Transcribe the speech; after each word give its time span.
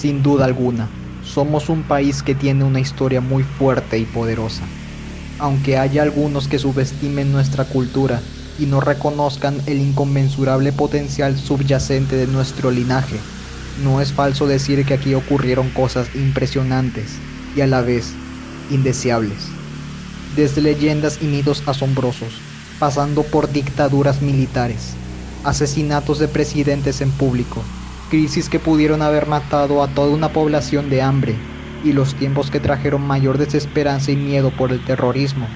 Sin 0.00 0.22
duda 0.22 0.44
alguna, 0.44 0.94
somos 1.18 1.68
un 1.68 1.82
país 1.82 2.22
que 2.22 2.36
tiene 2.36 2.62
una 2.62 2.78
historia 2.78 3.20
muy 3.20 3.42
fuerte 3.42 3.98
y 3.98 4.06
poderosa. 4.06 4.76
Aunque 5.38 5.76
haya 5.76 6.02
algunos 6.04 6.46
que 6.46 6.60
subestimen 6.60 7.32
nuestra 7.32 7.64
cultura 7.68 8.28
y 8.56 8.66
no 8.66 8.80
reconozcan 8.80 9.64
el 9.66 9.80
inconmensurable 9.80 10.72
potencial 10.72 11.36
subyacente 11.36 12.14
de 12.14 12.28
nuestro 12.28 12.70
linaje, 12.70 13.26
no 13.74 14.00
es 14.00 14.12
falso 14.12 14.46
decir 14.46 14.84
que 14.86 14.94
aquí 14.94 15.14
ocurrieron 15.14 15.72
cosas 15.72 16.12
impresionantes 16.14 17.24
y 17.52 17.62
a 17.62 17.66
la 17.66 17.82
vez 17.82 18.20
indeseables. 18.68 19.58
Desde 20.28 20.60
leyendas 20.62 21.18
y 21.20 21.26
mitos 21.26 21.64
asombrosos, 21.66 22.44
pasando 22.78 23.32
por 23.32 23.50
dictaduras 23.50 24.22
militares, 24.22 25.00
asesinatos 25.42 26.20
de 26.20 26.28
presidentes 26.28 27.00
en 27.00 27.16
público, 27.16 27.72
crisis 28.08 28.48
que 28.48 28.58
pudieron 28.58 29.02
haber 29.02 29.26
matado 29.26 29.82
a 29.82 29.88
toda 29.94 30.10
una 30.10 30.32
población 30.32 30.88
de 30.88 31.02
hambre 31.02 31.38
y 31.82 31.92
los 31.92 32.14
tiempos 32.16 32.50
que 32.50 32.60
trajeron 32.60 33.02
mayor 33.06 33.38
desesperanza 33.38 34.10
y 34.10 34.16
miedo 34.16 34.50
por 34.50 34.72
el 34.72 34.80
terrorismo. 34.80 35.48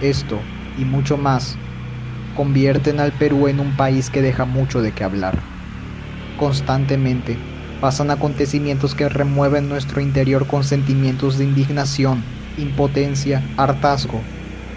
Esto 0.00 0.42
y 0.76 0.84
mucho 0.84 1.16
más 1.16 1.58
convierten 2.34 3.00
al 3.00 3.12
Perú 3.12 3.48
en 3.48 3.60
un 3.60 3.76
país 3.76 4.10
que 4.10 4.22
deja 4.22 4.44
mucho 4.44 4.80
de 4.80 4.92
qué 4.92 5.04
hablar. 5.04 5.42
Constantemente 6.36 7.36
pasan 7.80 8.10
acontecimientos 8.10 8.94
que 8.94 9.08
remueven 9.08 9.68
nuestro 9.68 10.00
interior 10.00 10.46
con 10.46 10.64
sentimientos 10.64 11.36
de 11.38 11.44
indignación, 11.44 12.22
impotencia, 12.56 13.42
hartazgo 13.56 14.22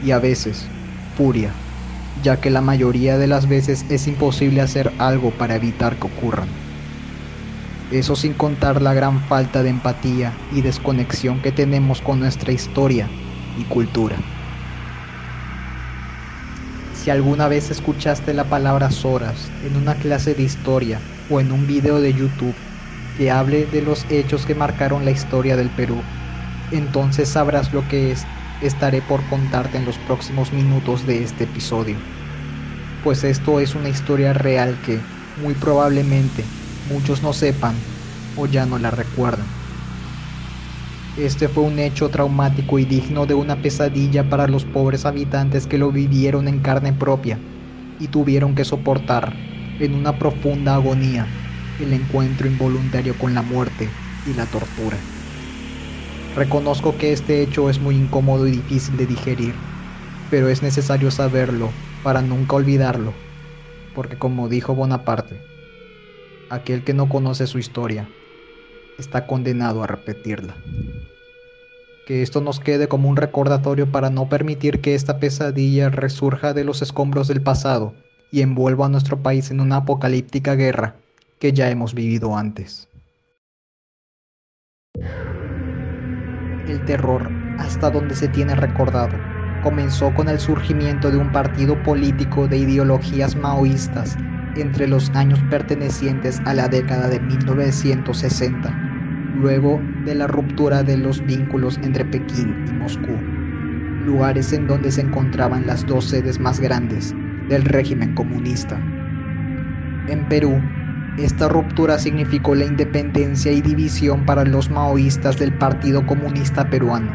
y 0.02 0.11
a 0.11 0.19
veces 0.19 0.71
furia 1.15 1.55
ya 2.16 2.40
que 2.40 2.50
la 2.50 2.62
mayoría 2.62 3.17
de 3.17 3.28
las 3.28 3.48
veces 3.48 3.86
es 3.90 4.08
imposible 4.08 4.62
hacer 4.62 4.95
algo 5.00 5.38
para 5.38 5.56
evitar 5.56 6.00
que 6.00 6.08
ocurran. 6.08 6.62
Eso 7.90 8.16
sin 8.16 8.34
contar 8.34 8.81
la 8.81 8.94
gran 8.94 9.28
falta 9.28 9.64
de 9.64 9.70
empatía 9.70 10.39
y 10.50 10.62
desconexión 10.62 11.42
que 11.42 11.52
tenemos 11.52 12.02
con 12.02 12.20
nuestra 12.20 12.54
historia 12.54 13.14
y 13.54 13.66
cultura. 13.66 14.26
Si 16.92 17.09
alguna 17.09 17.48
vez 17.48 17.72
escuchaste 17.72 18.34
la 18.34 18.50
palabra 18.50 18.92
Soras 18.92 19.54
en 19.59 19.76
una 19.76 19.95
clase 19.95 20.36
de 20.36 20.44
historia 20.44 21.06
o 21.28 21.39
en 21.39 21.52
un 21.52 21.66
video 21.66 22.00
de 22.02 22.14
YouTube 22.14 22.62
que 23.14 23.32
hable 23.32 23.66
de 23.66 23.82
los 23.82 24.06
hechos 24.09 24.45
que 24.45 24.56
marcaron 24.56 25.04
la 25.06 25.12
historia 25.12 25.56
del 25.58 25.72
Perú, 25.72 26.08
entonces 26.70 27.30
sabrás 27.30 27.73
lo 27.73 27.88
que 27.88 28.12
es 28.12 28.30
estaré 28.62 29.02
por 29.02 29.28
contarte 29.28 29.78
en 29.78 29.86
los 29.86 30.00
próximos 30.00 30.54
minutos 30.54 31.06
de 31.06 31.23
este 31.23 31.45
episodio. 31.45 32.00
Pues 33.02 33.23
esto 33.23 33.59
es 33.59 33.76
una 33.76 33.90
historia 33.90 34.34
real 34.34 34.80
que, 34.81 35.08
muy 35.36 35.56
probablemente, 35.56 36.45
muchos 36.84 37.23
no 37.23 37.34
sepan 37.34 37.76
o 38.36 38.45
ya 38.45 38.66
no 38.66 38.78
la 38.78 38.92
recuerdan. 38.92 39.48
Este 41.16 41.50
fue 41.50 41.64
un 41.64 41.80
hecho 41.80 42.09
traumático 42.09 42.80
y 42.80 42.86
digno 42.86 43.26
de 43.26 43.34
una 43.34 43.62
pesadilla 43.62 44.30
para 44.30 44.48
los 44.48 44.66
pobres 44.66 45.06
habitantes 45.06 45.67
que 45.67 45.78
lo 45.78 45.92
vivieron 45.92 46.48
en 46.48 46.62
carne 46.62 46.94
propia 46.94 47.42
y 47.98 48.09
tuvieron 48.09 48.56
que 48.56 48.64
soportar, 48.66 49.38
en 49.80 49.95
una 49.95 50.17
profunda 50.17 50.76
agonía, 50.76 51.34
el 51.78 51.94
encuentro 51.94 52.48
involuntario 52.48 53.17
con 53.17 53.34
la 53.34 53.42
muerte 53.44 53.98
y 54.23 54.34
la 54.36 54.50
tortura. 54.50 55.20
Reconozco 56.35 56.97
que 56.97 57.11
este 57.11 57.41
hecho 57.41 57.69
es 57.69 57.81
muy 57.81 57.97
incómodo 57.97 58.47
y 58.47 58.51
difícil 58.51 58.95
de 58.95 59.05
digerir, 59.05 59.59
pero 60.29 60.47
es 60.47 60.61
necesario 60.61 61.11
saberlo 61.11 61.73
para 62.03 62.21
nunca 62.21 62.55
olvidarlo, 62.55 63.14
porque 63.93 64.17
como 64.17 64.47
dijo 64.47 64.73
Bonaparte, 64.73 65.41
aquel 66.49 66.83
que 66.86 66.93
no 66.93 67.09
conoce 67.09 67.47
su 67.47 67.59
historia 67.59 68.09
está 68.97 69.27
condenado 69.27 69.83
a 69.83 69.87
repetirla. 69.87 70.55
Que 72.08 72.21
esto 72.21 72.39
nos 72.39 72.61
quede 72.61 72.87
como 72.87 73.09
un 73.09 73.17
recordatorio 73.17 73.91
para 73.91 74.09
no 74.09 74.30
permitir 74.30 74.80
que 74.80 74.95
esta 74.95 75.20
pesadilla 75.20 75.89
resurja 75.89 76.53
de 76.53 76.64
los 76.64 76.81
escombros 76.81 77.27
del 77.27 77.41
pasado 77.41 77.93
y 78.31 78.41
envuelva 78.41 78.86
a 78.86 78.89
nuestro 78.89 79.21
país 79.21 79.52
en 79.52 79.59
una 79.59 79.77
apocalíptica 79.77 80.55
guerra 80.55 80.95
que 81.39 81.52
ya 81.52 81.70
hemos 81.70 81.93
vivido 81.93 82.37
antes. 82.37 82.87
El 86.71 86.86
terror, 86.86 87.33
hasta 87.58 87.92
donde 87.92 88.15
se 88.15 88.30
tiene 88.30 88.55
recordado, 88.55 89.20
comenzó 89.61 90.14
con 90.14 90.30
el 90.30 90.39
surgimiento 90.39 91.11
de 91.11 91.17
un 91.17 91.30
partido 91.30 91.83
político 91.83 92.48
de 92.48 92.59
ideologías 92.59 93.36
maoístas 93.36 94.15
entre 94.55 94.87
los 94.87 95.11
años 95.14 95.43
pertenecientes 95.49 96.42
a 96.45 96.54
la 96.54 96.70
década 96.70 97.09
de 97.09 97.20
1960, 97.20 98.71
luego 99.33 99.82
de 100.05 100.15
la 100.15 100.27
ruptura 100.27 100.83
de 100.83 100.95
los 100.95 101.26
vínculos 101.26 101.77
entre 101.83 102.05
Pekín 102.05 102.64
y 102.65 102.71
Moscú, 102.71 103.20
lugares 104.05 104.53
en 104.53 104.65
donde 104.65 104.93
se 104.93 105.02
encontraban 105.02 105.67
las 105.67 105.86
dos 105.86 106.05
sedes 106.05 106.39
más 106.39 106.61
grandes 106.61 107.14
del 107.49 107.65
régimen 107.65 108.14
comunista. 108.14 108.80
En 110.08 110.26
Perú, 110.30 110.70
esta 111.17 111.49
ruptura 111.49 111.99
significó 111.99 112.55
la 112.55 112.64
independencia 112.64 113.52
y 113.52 113.61
división 113.61 114.26
para 114.26 114.45
los 114.45 114.70
maoístas 114.70 115.38
del 115.38 115.52
Partido 115.52 116.05
Comunista 116.05 116.70
Peruano. 116.70 117.11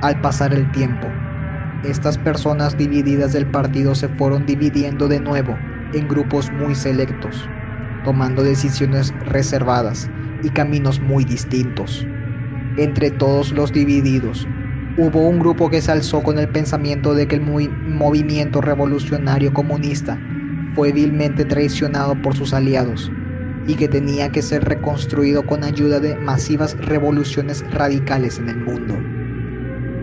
Al 0.00 0.18
pasar 0.22 0.54
el 0.54 0.70
tiempo, 0.72 1.06
estas 1.84 2.16
personas 2.16 2.78
divididas 2.78 3.34
del 3.34 3.46
partido 3.46 3.94
se 3.94 4.08
fueron 4.08 4.46
dividiendo 4.46 5.06
de 5.06 5.20
nuevo 5.20 5.54
en 5.92 6.08
grupos 6.08 6.50
muy 6.50 6.74
selectos, 6.74 7.46
tomando 8.04 8.42
decisiones 8.42 9.12
reservadas 9.20 10.10
y 10.42 10.48
caminos 10.48 11.02
muy 11.02 11.24
distintos. 11.24 12.06
Entre 12.78 13.10
todos 13.10 13.52
los 13.52 13.70
divididos, 13.70 14.48
hubo 14.96 15.28
un 15.28 15.38
grupo 15.40 15.68
que 15.68 15.82
se 15.82 15.92
alzó 15.92 16.22
con 16.22 16.38
el 16.38 16.48
pensamiento 16.48 17.14
de 17.14 17.28
que 17.28 17.36
el 17.36 17.42
movimiento 17.42 18.62
revolucionario 18.62 19.52
comunista 19.52 20.18
fue 20.74 20.92
vilmente 20.92 21.44
traicionado 21.44 22.20
por 22.22 22.34
sus 22.34 22.54
aliados 22.54 23.12
y 23.66 23.74
que 23.74 23.88
tenía 23.88 24.30
que 24.30 24.42
ser 24.42 24.64
reconstruido 24.64 25.44
con 25.44 25.64
ayuda 25.64 26.00
de 26.00 26.16
masivas 26.16 26.76
revoluciones 26.78 27.64
radicales 27.72 28.38
en 28.38 28.48
el 28.48 28.58
mundo. 28.58 28.96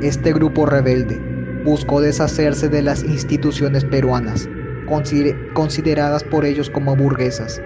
Este 0.01 0.33
grupo 0.33 0.65
rebelde 0.65 1.19
buscó 1.63 2.01
deshacerse 2.01 2.67
de 2.67 2.81
las 2.81 3.03
instituciones 3.03 3.85
peruanas, 3.85 4.49
consideradas 5.53 6.23
por 6.25 6.45
ellos 6.45 6.69
como 6.69 6.95
burguesas, 6.95 7.61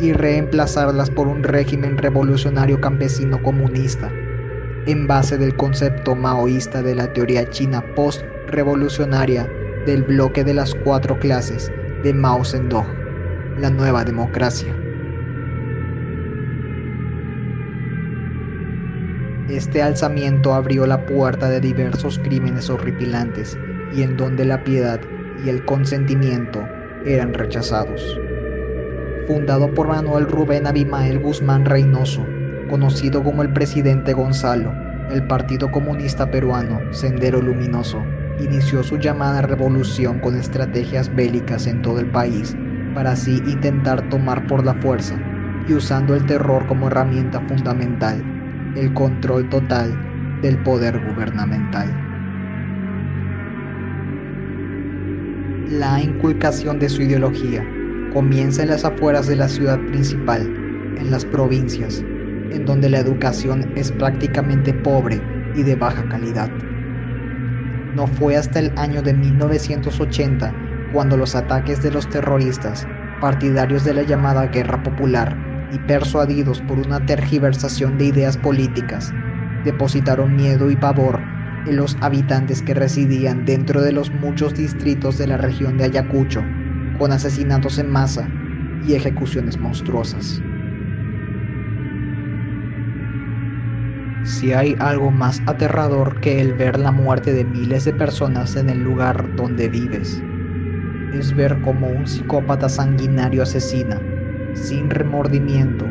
y 0.00 0.12
reemplazarlas 0.12 1.10
por 1.10 1.26
un 1.26 1.42
régimen 1.42 1.96
revolucionario 1.96 2.80
campesino 2.80 3.42
comunista, 3.42 4.12
en 4.86 5.06
base 5.06 5.38
del 5.38 5.56
concepto 5.56 6.14
maoísta 6.14 6.82
de 6.82 6.94
la 6.94 7.12
teoría 7.12 7.48
china 7.50 7.82
post-revolucionaria 7.94 9.48
del 9.86 10.02
bloque 10.02 10.44
de 10.44 10.54
las 10.54 10.74
cuatro 10.74 11.18
clases 11.18 11.72
de 12.02 12.12
Mao 12.12 12.44
Zedong, 12.44 12.86
la 13.58 13.70
nueva 13.70 14.04
democracia. 14.04 14.87
Este 19.48 19.80
alzamiento 19.80 20.52
abrió 20.52 20.86
la 20.86 21.06
puerta 21.06 21.48
de 21.48 21.60
diversos 21.60 22.18
crímenes 22.18 22.68
horripilantes 22.68 23.58
y 23.94 24.02
en 24.02 24.14
donde 24.14 24.44
la 24.44 24.62
piedad 24.62 25.00
y 25.42 25.48
el 25.48 25.64
consentimiento 25.64 26.68
eran 27.06 27.32
rechazados. 27.32 28.20
Fundado 29.26 29.72
por 29.72 29.88
Manuel 29.88 30.26
Rubén 30.26 30.66
Abimael 30.66 31.18
Guzmán 31.18 31.64
Reynoso, 31.64 32.26
conocido 32.68 33.22
como 33.22 33.42
el 33.42 33.50
presidente 33.50 34.12
Gonzalo, 34.12 34.70
el 35.10 35.26
Partido 35.26 35.70
Comunista 35.70 36.30
Peruano, 36.30 36.92
Sendero 36.92 37.40
Luminoso, 37.40 38.04
inició 38.40 38.82
su 38.82 38.98
llamada 38.98 39.40
revolución 39.40 40.20
con 40.20 40.36
estrategias 40.36 41.14
bélicas 41.14 41.66
en 41.66 41.80
todo 41.80 42.00
el 42.00 42.06
país 42.10 42.54
para 42.94 43.12
así 43.12 43.42
intentar 43.46 44.10
tomar 44.10 44.46
por 44.46 44.62
la 44.62 44.74
fuerza 44.74 45.18
y 45.66 45.72
usando 45.72 46.14
el 46.14 46.26
terror 46.26 46.66
como 46.66 46.88
herramienta 46.88 47.40
fundamental 47.48 48.37
el 48.76 48.92
control 48.94 49.48
total 49.48 49.96
del 50.42 50.58
poder 50.62 50.98
gubernamental. 50.98 51.88
La 55.70 56.00
inculcación 56.00 56.78
de 56.78 56.88
su 56.88 57.02
ideología 57.02 57.64
comienza 58.12 58.62
en 58.62 58.70
las 58.70 58.84
afueras 58.84 59.26
de 59.26 59.36
la 59.36 59.48
ciudad 59.48 59.78
principal, 59.86 60.42
en 60.96 61.10
las 61.10 61.24
provincias, 61.24 62.02
en 62.50 62.64
donde 62.64 62.88
la 62.88 62.98
educación 62.98 63.70
es 63.76 63.92
prácticamente 63.92 64.72
pobre 64.72 65.22
y 65.54 65.62
de 65.62 65.76
baja 65.76 66.08
calidad. 66.08 66.50
No 67.94 68.06
fue 68.06 68.36
hasta 68.36 68.60
el 68.60 68.72
año 68.76 69.02
de 69.02 69.14
1980 69.14 70.54
cuando 70.92 71.16
los 71.16 71.34
ataques 71.34 71.82
de 71.82 71.90
los 71.90 72.08
terroristas, 72.08 72.88
partidarios 73.20 73.84
de 73.84 73.94
la 73.94 74.02
llamada 74.02 74.46
Guerra 74.46 74.82
Popular, 74.82 75.47
y 75.70 75.80
persuadidos 75.80 76.62
por 76.62 76.78
una 76.78 77.04
tergiversación 77.04 77.98
de 77.98 78.06
ideas 78.06 78.38
políticas, 78.38 79.16
depositaron 79.62 80.34
miedo 80.34 80.70
y 80.70 80.76
pavor 80.76 81.28
en 81.64 81.76
los 81.76 81.96
habitantes 82.00 82.62
que 82.62 82.74
residían 82.74 83.44
dentro 83.44 83.82
de 83.82 83.92
los 83.92 84.12
muchos 84.12 84.54
distritos 84.54 85.18
de 85.18 85.26
la 85.26 85.36
región 85.36 85.76
de 85.76 85.84
Ayacucho, 85.84 86.50
con 86.92 87.12
asesinatos 87.12 87.78
en 87.78 87.88
masa 87.88 88.34
y 88.80 88.94
ejecuciones 88.94 89.60
monstruosas. 89.60 90.44
Si 94.22 94.52
hay 94.52 94.76
algo 94.78 95.10
más 95.10 95.42
aterrador 95.46 96.20
que 96.20 96.40
el 96.40 96.54
ver 96.54 96.78
la 96.78 96.92
muerte 96.92 97.32
de 97.32 97.44
miles 97.44 97.84
de 97.84 97.92
personas 97.94 98.56
en 98.56 98.68
el 98.68 98.78
lugar 98.80 99.30
donde 99.34 99.68
vives, 99.68 100.26
es 101.10 101.34
ver 101.34 101.60
cómo 101.60 101.90
un 101.90 102.06
psicópata 102.06 102.68
sanguinario 102.68 103.42
asesina, 103.42 104.08
sin 104.54 104.90
remordimiento, 104.90 105.86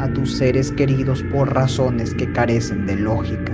a 0.00 0.08
tus 0.08 0.36
seres 0.36 0.72
queridos 0.72 1.22
por 1.24 1.54
razones 1.54 2.14
que 2.14 2.30
carecen 2.32 2.86
de 2.86 2.96
lógica. 2.96 3.52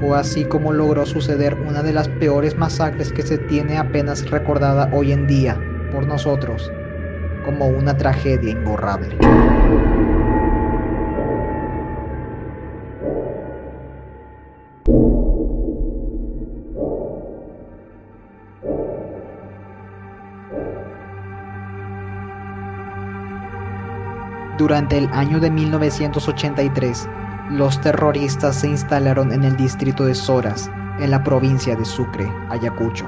Fue 0.00 0.18
así 0.18 0.44
como 0.44 0.72
logró 0.72 1.06
suceder 1.06 1.54
una 1.54 1.82
de 1.82 1.92
las 1.92 2.08
peores 2.08 2.56
masacres 2.56 3.12
que 3.12 3.22
se 3.22 3.38
tiene 3.38 3.78
apenas 3.78 4.30
recordada 4.30 4.88
hoy 4.92 5.12
en 5.12 5.26
día 5.26 5.60
por 5.90 6.06
nosotros 6.06 6.70
como 7.44 7.66
una 7.68 7.96
tragedia 7.96 8.50
imborrable. 8.50 9.16
Durante 24.68 24.98
el 24.98 25.08
año 25.14 25.40
de 25.40 25.50
1983, 25.50 27.08
los 27.48 27.80
terroristas 27.80 28.54
se 28.54 28.68
instalaron 28.68 29.32
en 29.32 29.44
el 29.44 29.56
distrito 29.56 30.04
de 30.04 30.14
Soras, 30.14 30.70
en 30.98 31.10
la 31.10 31.24
provincia 31.24 31.74
de 31.74 31.86
Sucre, 31.86 32.30
Ayacucho. 32.50 33.06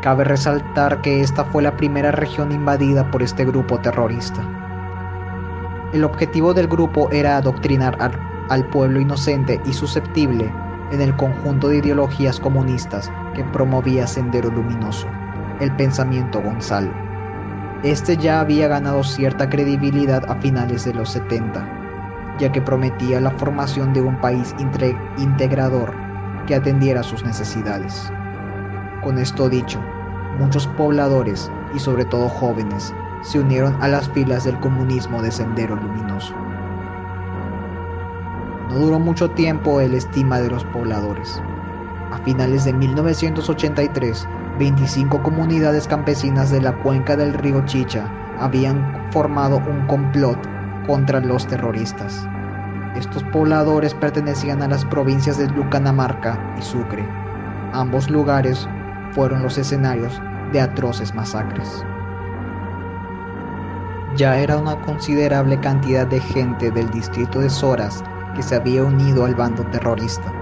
Cabe 0.00 0.24
resaltar 0.24 1.02
que 1.02 1.20
esta 1.20 1.44
fue 1.44 1.62
la 1.62 1.76
primera 1.76 2.12
región 2.12 2.50
invadida 2.50 3.10
por 3.10 3.22
este 3.22 3.44
grupo 3.44 3.78
terrorista. 3.78 4.42
El 5.92 6.02
objetivo 6.02 6.54
del 6.54 6.66
grupo 6.66 7.10
era 7.10 7.36
adoctrinar 7.36 7.98
al, 8.00 8.18
al 8.48 8.66
pueblo 8.70 9.00
inocente 9.00 9.60
y 9.66 9.74
susceptible 9.74 10.50
en 10.90 11.02
el 11.02 11.14
conjunto 11.14 11.68
de 11.68 11.76
ideologías 11.76 12.40
comunistas 12.40 13.12
que 13.34 13.44
promovía 13.44 14.06
Sendero 14.06 14.48
Luminoso, 14.48 15.08
el 15.60 15.76
pensamiento 15.76 16.40
Gonzalo. 16.40 17.13
Este 17.84 18.16
ya 18.16 18.40
había 18.40 18.66
ganado 18.66 19.04
cierta 19.04 19.50
credibilidad 19.50 20.24
a 20.30 20.36
finales 20.36 20.86
de 20.86 20.94
los 20.94 21.10
70, 21.10 21.68
ya 22.38 22.50
que 22.50 22.62
prometía 22.62 23.20
la 23.20 23.30
formación 23.32 23.92
de 23.92 24.00
un 24.00 24.18
país 24.22 24.54
integrador 25.18 25.94
que 26.46 26.54
atendiera 26.54 27.02
sus 27.02 27.22
necesidades. 27.26 28.10
Con 29.02 29.18
esto 29.18 29.50
dicho, 29.50 29.82
muchos 30.38 30.66
pobladores 30.66 31.50
y 31.74 31.78
sobre 31.78 32.06
todo 32.06 32.30
jóvenes 32.30 32.94
se 33.20 33.38
unieron 33.38 33.76
a 33.82 33.88
las 33.88 34.08
filas 34.08 34.44
del 34.44 34.58
comunismo 34.60 35.20
de 35.20 35.30
Sendero 35.30 35.76
Luminoso. 35.76 36.34
No 38.70 38.78
duró 38.78 38.98
mucho 38.98 39.30
tiempo 39.32 39.82
el 39.82 39.92
estima 39.92 40.40
de 40.40 40.48
los 40.48 40.64
pobladores. 40.64 41.42
A 42.14 42.18
finales 42.18 42.64
de 42.64 42.72
1983, 42.72 44.28
25 44.60 45.20
comunidades 45.24 45.88
campesinas 45.88 46.48
de 46.52 46.60
la 46.60 46.72
cuenca 46.80 47.16
del 47.16 47.34
río 47.34 47.64
Chicha 47.64 48.08
habían 48.38 49.10
formado 49.10 49.56
un 49.56 49.84
complot 49.88 50.38
contra 50.86 51.18
los 51.18 51.44
terroristas. 51.48 52.24
Estos 52.94 53.24
pobladores 53.24 53.94
pertenecían 53.94 54.62
a 54.62 54.68
las 54.68 54.84
provincias 54.84 55.38
de 55.38 55.48
Lucanamarca 55.48 56.38
y 56.56 56.62
Sucre. 56.62 57.04
Ambos 57.72 58.08
lugares 58.08 58.68
fueron 59.10 59.42
los 59.42 59.58
escenarios 59.58 60.22
de 60.52 60.60
atroces 60.60 61.12
masacres. 61.16 61.84
Ya 64.14 64.38
era 64.38 64.56
una 64.56 64.80
considerable 64.82 65.58
cantidad 65.58 66.06
de 66.06 66.20
gente 66.20 66.70
del 66.70 66.88
distrito 66.90 67.40
de 67.40 67.50
Soras 67.50 68.04
que 68.36 68.42
se 68.44 68.54
había 68.54 68.84
unido 68.84 69.24
al 69.24 69.34
bando 69.34 69.64
terrorista, 69.64 70.32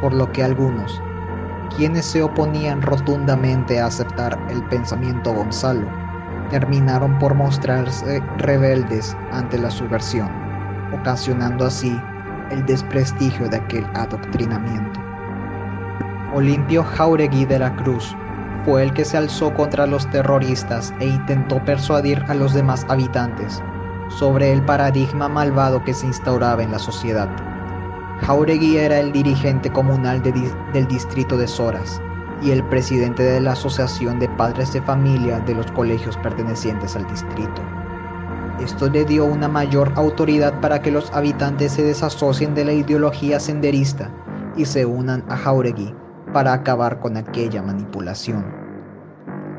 por 0.00 0.14
lo 0.14 0.30
que 0.32 0.42
algunos, 0.42 1.02
quienes 1.76 2.06
se 2.06 2.22
oponían 2.22 2.82
rotundamente 2.82 3.80
a 3.80 3.86
aceptar 3.86 4.38
el 4.50 4.62
pensamiento 4.64 5.32
Gonzalo, 5.32 5.88
terminaron 6.50 7.18
por 7.18 7.34
mostrarse 7.34 8.22
rebeldes 8.38 9.16
ante 9.32 9.58
la 9.58 9.70
subversión, 9.70 10.30
ocasionando 10.92 11.66
así 11.66 12.00
el 12.50 12.64
desprestigio 12.66 13.48
de 13.48 13.56
aquel 13.58 13.86
adoctrinamiento. 13.94 15.00
Olimpio 16.34 16.84
Jauregui 16.84 17.44
de 17.44 17.58
la 17.58 17.74
Cruz 17.76 18.16
fue 18.64 18.82
el 18.82 18.92
que 18.92 19.04
se 19.04 19.16
alzó 19.16 19.52
contra 19.54 19.86
los 19.86 20.08
terroristas 20.10 20.92
e 21.00 21.06
intentó 21.06 21.64
persuadir 21.64 22.22
a 22.28 22.34
los 22.34 22.54
demás 22.54 22.84
habitantes 22.88 23.62
sobre 24.08 24.52
el 24.52 24.62
paradigma 24.62 25.28
malvado 25.28 25.82
que 25.84 25.94
se 25.94 26.06
instauraba 26.06 26.62
en 26.62 26.72
la 26.72 26.78
sociedad. 26.78 27.28
Jauregui 28.22 28.76
era 28.76 28.98
el 28.98 29.12
dirigente 29.12 29.70
comunal 29.70 30.22
del 30.22 30.86
distrito 30.88 31.36
de 31.36 31.46
Soras 31.46 32.00
y 32.42 32.50
el 32.50 32.62
presidente 32.64 33.22
de 33.22 33.40
la 33.40 33.52
Asociación 33.52 34.18
de 34.18 34.28
Padres 34.30 34.72
de 34.72 34.82
Familia 34.82 35.40
de 35.40 35.54
los 35.54 35.70
colegios 35.72 36.16
pertenecientes 36.18 36.94
al 36.96 37.06
distrito. 37.06 37.62
Esto 38.60 38.90
le 38.90 39.04
dio 39.04 39.24
una 39.24 39.48
mayor 39.48 39.92
autoridad 39.94 40.60
para 40.60 40.82
que 40.82 40.90
los 40.90 41.12
habitantes 41.12 41.72
se 41.72 41.84
desasocien 41.84 42.54
de 42.54 42.64
la 42.64 42.72
ideología 42.72 43.38
senderista 43.38 44.10
y 44.56 44.64
se 44.64 44.84
unan 44.84 45.24
a 45.28 45.36
Jauregui 45.36 45.94
para 46.32 46.52
acabar 46.52 46.98
con 46.98 47.16
aquella 47.16 47.62
manipulación. 47.62 48.44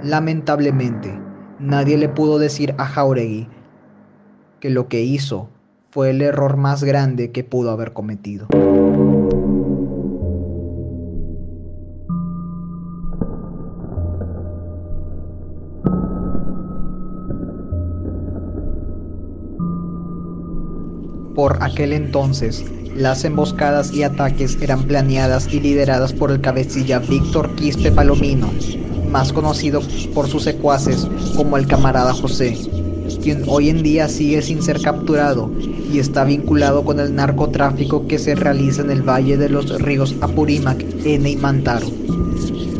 Lamentablemente, 0.03 1.17
nadie 1.59 1.97
le 1.97 2.09
pudo 2.09 2.37
decir 2.39 2.75
a 2.77 2.85
Jauregui 2.85 3.47
que 4.59 4.69
lo 4.69 4.89
que 4.89 5.01
hizo 5.01 5.49
fue 5.91 6.11
el 6.11 6.21
error 6.21 6.57
más 6.57 6.83
grande 6.83 7.31
que 7.31 7.43
pudo 7.43 7.71
haber 7.71 7.93
cometido. 7.93 8.47
Por 21.33 21.63
aquel 21.63 21.93
entonces, 21.93 22.65
las 22.95 23.23
emboscadas 23.23 23.93
y 23.93 24.03
ataques 24.03 24.61
eran 24.61 24.83
planeadas 24.83 25.47
y 25.51 25.61
lideradas 25.61 26.11
por 26.11 26.31
el 26.31 26.41
cabecilla 26.41 26.99
Víctor 26.99 27.55
Quispe 27.55 27.91
Palomino, 27.91 28.51
más 29.09 29.31
conocido 29.31 29.81
por 30.13 30.27
sus 30.27 30.43
secuaces 30.43 31.07
como 31.37 31.55
el 31.57 31.65
camarada 31.65 32.13
José, 32.13 32.57
quien 33.17 33.43
hoy 33.47 33.69
en 33.69 33.81
día 33.81 34.07
sigue 34.07 34.41
sin 34.41 34.61
ser 34.61 34.81
capturado 34.81 35.49
y 35.59 35.99
está 35.99 36.23
vinculado 36.23 36.83
con 36.83 36.99
el 36.99 37.15
narcotráfico 37.15 38.07
que 38.07 38.19
se 38.19 38.35
realiza 38.35 38.81
en 38.81 38.91
el 38.91 39.01
valle 39.01 39.37
de 39.37 39.49
los 39.49 39.81
ríos 39.81 40.15
Apurímac, 40.21 40.79
N 41.03 41.29
y 41.29 41.35
Mantaro. 41.35 41.87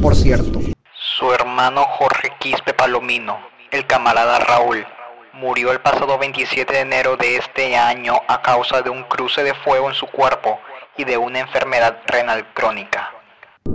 Por 0.02 0.16
cierto, 0.16 0.60
su 0.94 1.32
hermano 1.32 1.84
Jorge 1.98 2.30
Quispe 2.40 2.74
Palomino, 2.74 3.38
el 3.72 3.88
camarada 3.88 4.40
Raúl, 4.40 4.86
murió 5.34 5.72
el 5.72 5.82
pasado 5.82 6.18
27 6.18 6.72
de 6.72 6.80
enero 6.82 7.18
de 7.18 7.38
este 7.38 7.76
año 7.76 8.14
a 8.28 8.42
causa 8.42 8.82
de 8.82 8.90
un 8.90 9.04
cruce 9.04 9.44
de 9.44 9.54
fuego 9.54 9.90
en 9.90 9.96
su 9.96 10.06
cuerpo 10.08 10.60
y 10.98 11.06
de 11.06 11.18
una 11.18 11.40
enfermedad 11.40 11.98
renal 12.08 12.46
crónica. 12.54 13.10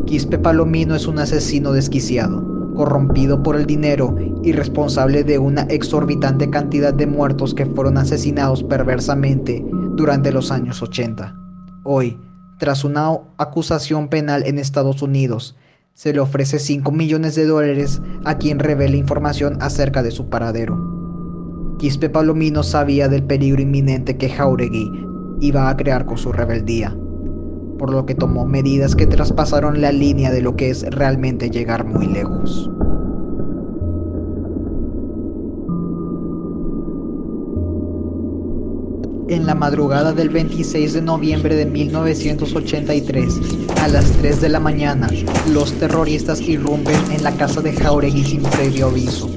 Quispe 0.07 0.39
Palomino 0.39 0.95
es 0.95 1.07
un 1.07 1.19
asesino 1.19 1.73
desquiciado 1.73 2.54
corrompido 2.75 3.43
por 3.43 3.57
el 3.57 3.67
dinero 3.67 4.17
y 4.43 4.53
responsable 4.53 5.25
de 5.25 5.39
una 5.39 5.63
exorbitante 5.63 6.51
cantidad 6.51 6.93
de 6.93 7.07
muertos 7.07 7.55
que 7.55 7.67
fueron 7.67 7.99
asesinados 7.99 8.63
perversamente 8.63 9.65
durante 9.97 10.33
los 10.33 10.51
años 10.51 10.83
80. 10.83 11.35
Hoy, 11.85 12.19
tras 12.59 12.85
una 12.85 13.11
acusación 13.39 14.09
penal 14.09 14.43
en 14.47 14.59
Estados 14.59 15.03
Unidos, 15.03 15.57
se 15.95 16.13
le 16.13 16.21
ofrece 16.21 16.59
5 16.59 16.91
millones 16.91 17.35
de 17.35 17.47
dólares 17.47 18.03
a 18.25 18.37
quien 18.39 18.59
revele 18.59 18.97
información 18.97 19.59
acerca 19.61 20.03
de 20.03 20.11
su 20.11 20.29
paradero. 20.29 20.77
Quispe 21.79 22.11
Palomino 22.11 22.63
sabía 22.63 23.09
del 23.09 23.23
peligro 23.23 23.63
inminente 23.63 24.17
que 24.17 24.29
Jauregui 24.29 24.91
iba 25.41 25.69
a 25.69 25.77
crear 25.77 26.07
con 26.07 26.19
su 26.19 26.33
rebeldía 26.33 26.97
por 27.79 27.91
lo 27.91 28.07
que 28.07 28.15
tomó 28.15 28.45
medidas 28.45 28.95
que 28.95 29.07
traspasaron 29.07 29.81
la 29.81 29.93
línea 29.93 30.31
de 30.31 30.43
lo 30.43 30.57
que 30.57 30.71
es 30.71 30.83
realmente 30.91 31.51
llegar 31.51 31.85
muy 31.85 32.07
lejos. 32.07 32.71
En 39.29 39.47
la 39.47 39.55
madrugada 39.55 40.13
del 40.13 40.29
26 40.29 40.93
de 40.93 41.03
noviembre 41.03 41.57
de 41.57 41.65
1983, 41.65 43.41
a 43.83 43.89
las 43.89 44.05
3 44.13 44.43
de 44.43 44.49
la 44.51 44.61
mañana, 44.61 45.09
los 45.51 45.73
terroristas 45.73 46.41
irrumpen 46.43 47.01
en 47.11 47.25
la 47.25 47.33
casa 47.33 47.63
de 47.63 47.73
Jauregui 47.73 48.23
sin 48.23 48.43
previo 48.43 48.89
aviso. 48.89 49.31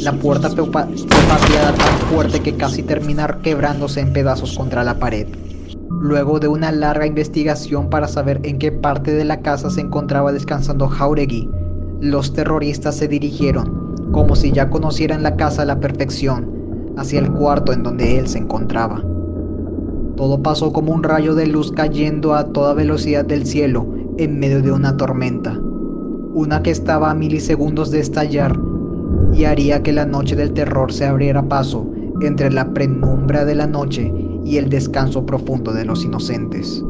La 0.00 0.12
puerta 0.12 0.50
fue 0.50 0.70
pateada 0.70 1.72
tan 1.72 1.98
fuerte 2.10 2.40
que 2.40 2.56
casi 2.56 2.82
termina 2.82 3.38
quebrándose 3.42 4.00
en 4.00 4.12
pedazos 4.12 4.54
contra 4.54 4.84
la 4.84 4.98
pared. 4.98 5.28
Luego 6.04 6.38
de 6.38 6.48
una 6.48 6.70
larga 6.70 7.06
investigación 7.06 7.88
para 7.88 8.08
saber 8.08 8.38
en 8.42 8.58
qué 8.58 8.70
parte 8.70 9.14
de 9.14 9.24
la 9.24 9.40
casa 9.40 9.70
se 9.70 9.80
encontraba 9.80 10.32
descansando 10.32 10.86
Jauregui, 10.86 11.48
los 11.98 12.34
terroristas 12.34 12.96
se 12.96 13.08
dirigieron, 13.08 14.10
como 14.12 14.36
si 14.36 14.52
ya 14.52 14.68
conocieran 14.68 15.22
la 15.22 15.36
casa 15.36 15.62
a 15.62 15.64
la 15.64 15.80
perfección, 15.80 16.92
hacia 16.98 17.20
el 17.20 17.32
cuarto 17.32 17.72
en 17.72 17.82
donde 17.82 18.18
él 18.18 18.28
se 18.28 18.36
encontraba. 18.36 19.02
Todo 20.14 20.42
pasó 20.42 20.74
como 20.74 20.92
un 20.92 21.04
rayo 21.04 21.34
de 21.34 21.46
luz 21.46 21.72
cayendo 21.72 22.34
a 22.34 22.52
toda 22.52 22.74
velocidad 22.74 23.24
del 23.24 23.46
cielo 23.46 23.86
en 24.18 24.38
medio 24.38 24.60
de 24.60 24.72
una 24.72 24.98
tormenta, 24.98 25.58
una 26.34 26.62
que 26.62 26.70
estaba 26.70 27.12
a 27.12 27.14
milisegundos 27.14 27.90
de 27.90 28.00
estallar 28.00 28.60
y 29.32 29.44
haría 29.44 29.82
que 29.82 29.94
la 29.94 30.04
noche 30.04 30.36
del 30.36 30.52
terror 30.52 30.92
se 30.92 31.06
abriera 31.06 31.48
paso 31.48 31.86
entre 32.20 32.52
la 32.52 32.74
penumbra 32.74 33.46
de 33.46 33.54
la 33.54 33.66
noche 33.66 34.12
y 34.44 34.58
el 34.58 34.68
descanso 34.68 35.24
profundo 35.24 35.72
de 35.72 35.84
los 35.84 36.04
inocentes. 36.04 36.82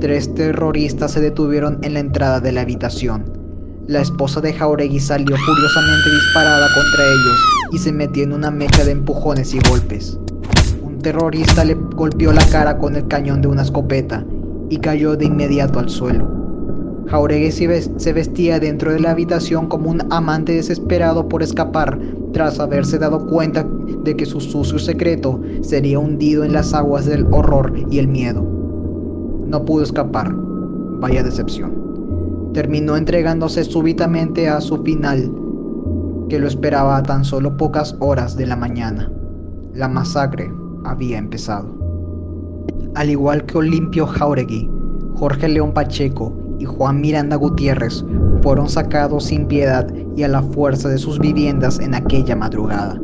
Tres 0.00 0.34
terroristas 0.34 1.12
se 1.12 1.20
detuvieron 1.20 1.78
en 1.82 1.94
la 1.94 2.00
entrada 2.00 2.40
de 2.40 2.52
la 2.52 2.62
habitación. 2.62 3.24
La 3.86 4.00
esposa 4.00 4.40
de 4.40 4.52
Jauregui 4.52 5.00
salió 5.00 5.36
furiosamente 5.36 6.10
disparada 6.10 6.66
contra 6.74 7.04
ellos 7.04 7.40
y 7.72 7.78
se 7.78 7.92
metió 7.92 8.24
en 8.24 8.32
una 8.32 8.50
mecha 8.50 8.84
de 8.84 8.92
empujones 8.92 9.54
y 9.54 9.58
golpes 9.68 10.18
terrorista 11.04 11.64
le 11.64 11.74
golpeó 11.74 12.32
la 12.32 12.44
cara 12.48 12.78
con 12.78 12.96
el 12.96 13.06
cañón 13.06 13.42
de 13.42 13.48
una 13.48 13.62
escopeta 13.62 14.24
y 14.70 14.78
cayó 14.78 15.16
de 15.16 15.26
inmediato 15.26 15.78
al 15.78 15.90
suelo. 15.90 16.43
Jauregui 17.06 17.52
se 17.52 18.12
vestía 18.12 18.58
dentro 18.58 18.92
de 18.92 19.00
la 19.00 19.10
habitación 19.10 19.66
como 19.66 19.90
un 19.90 20.02
amante 20.12 20.52
desesperado 20.52 21.28
por 21.28 21.42
escapar 21.42 21.98
tras 22.32 22.58
haberse 22.58 22.98
dado 22.98 23.26
cuenta 23.26 23.66
de 24.02 24.16
que 24.16 24.26
su 24.26 24.40
sucio 24.40 24.78
secreto 24.78 25.40
sería 25.62 25.98
hundido 25.98 26.44
en 26.44 26.52
las 26.52 26.74
aguas 26.74 27.06
del 27.06 27.26
horror 27.30 27.72
y 27.90 27.98
el 27.98 28.08
miedo. 28.08 28.42
No 29.46 29.64
pudo 29.64 29.84
escapar. 29.84 30.34
Vaya 30.34 31.22
decepción. 31.22 32.50
Terminó 32.54 32.96
entregándose 32.96 33.64
súbitamente 33.64 34.48
a 34.48 34.60
su 34.60 34.82
final, 34.82 35.30
que 36.28 36.38
lo 36.38 36.48
esperaba 36.48 36.96
a 36.96 37.02
tan 37.02 37.24
solo 37.24 37.56
pocas 37.56 37.96
horas 38.00 38.36
de 38.36 38.46
la 38.46 38.56
mañana. 38.56 39.12
La 39.74 39.88
masacre 39.88 40.52
había 40.84 41.18
empezado. 41.18 41.68
Al 42.94 43.10
igual 43.10 43.44
que 43.44 43.58
Olimpio 43.58 44.06
Jauregui, 44.06 44.70
Jorge 45.16 45.48
León 45.48 45.72
Pacheco 45.72 46.43
y 46.58 46.64
Juan 46.64 47.00
Miranda 47.00 47.36
Gutiérrez 47.36 48.04
fueron 48.42 48.68
sacados 48.68 49.24
sin 49.24 49.46
piedad 49.46 49.86
y 50.16 50.22
a 50.22 50.28
la 50.28 50.42
fuerza 50.42 50.88
de 50.88 50.98
sus 50.98 51.18
viviendas 51.18 51.78
en 51.78 51.94
aquella 51.94 52.36
madrugada. 52.36 53.00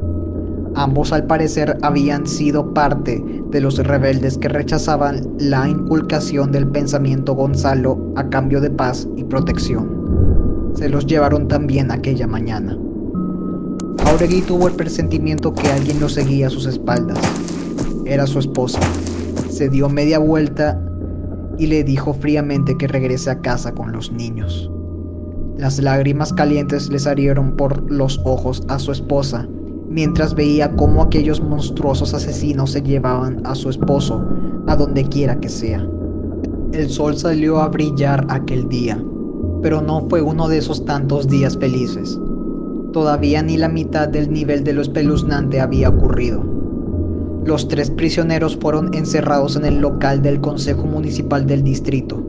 Ambos 0.75 1.13
al 1.13 1.27
parecer 1.27 1.77
habían 1.83 2.27
sido 2.27 2.73
parte 2.73 3.25
de 3.51 3.61
los 3.61 3.79
rebeldes 3.79 4.39
que 4.39 4.49
rechazaban 4.49 5.27
la 5.39 5.69
inculcación 5.69 6.53
del 6.53 6.67
pensamiento 6.69 7.35
Gonzalo 7.35 8.13
a 8.17 8.29
cambio 8.29 8.61
de 8.61 8.71
paz 8.71 9.09
y 9.17 9.25
protección. 9.25 10.73
Se 10.75 10.89
los 10.89 11.07
llevaron 11.07 11.49
también 11.49 11.91
aquella 11.91 12.27
mañana. 12.27 12.79
Jauregui 14.05 14.43
tuvo 14.43 14.69
el 14.69 14.75
presentimiento 14.75 15.53
que 15.53 15.69
alguien 15.69 16.01
lo 16.01 16.09
seguía 16.09 16.47
a 16.47 16.51
sus 16.51 16.67
espaldas 16.67 17.19
era 18.11 18.27
su 18.27 18.41
esposa. 18.41 18.81
Se 19.49 19.69
dio 19.69 19.89
media 19.89 20.19
vuelta 20.19 20.81
y 21.61 21.67
le 21.67 21.85
dijo 21.85 22.15
fríamente 22.15 22.77
que 22.79 22.89
regrese 22.89 23.31
a 23.31 23.41
casa 23.41 23.75
con 23.75 23.93
los 23.93 24.11
niños. 24.11 24.71
Las 25.59 25.79
lágrimas 25.79 26.33
calientes 26.33 26.89
le 26.89 26.99
salieron 26.99 27.55
por 27.55 27.93
los 27.93 28.19
ojos 28.25 28.63
a 28.69 28.79
su 28.79 28.93
esposa 28.93 29.47
mientras 29.91 30.35
veía 30.35 30.75
cómo 30.77 31.03
aquellos 31.03 31.43
monstruosos 31.43 32.15
asesinos 32.15 32.71
se 32.71 32.81
llevaban 32.81 33.43
a 33.45 33.55
su 33.55 33.69
esposo 33.69 34.25
a 34.69 34.75
donde 34.75 35.05
quiera 35.05 35.39
que 35.39 35.51
sea. 35.51 35.87
El 36.73 36.89
sol 36.89 37.19
salió 37.19 37.59
a 37.59 37.69
brillar 37.69 38.25
aquel 38.31 38.67
día, 38.69 39.03
pero 39.61 39.83
no 39.83 40.07
fue 40.09 40.23
uno 40.23 40.49
de 40.49 40.59
esos 40.59 40.85
tantos 40.87 41.29
días 41.29 41.59
felices. 41.59 42.19
Todavía 42.93 43.43
ni 43.43 43.59
la 43.59 43.69
mitad 43.69 44.09
del 44.09 44.33
nivel 44.33 44.65
de 44.65 44.73
lo 44.73 44.81
espeluznante 44.81 45.61
había 45.61 45.91
ocurrido. 45.91 46.43
Los 47.51 47.67
tres 47.67 47.91
prisioneros 47.91 48.57
fueron 48.57 48.95
encerrados 48.95 49.57
en 49.57 49.65
el 49.65 49.81
local 49.81 50.23
del 50.23 50.41
Consejo 50.41 50.85
Municipal 50.85 51.49
del 51.49 51.65
Distrito. 51.65 52.23